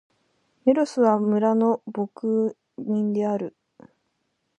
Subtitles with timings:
[0.65, 3.55] メロスは、村の牧人である。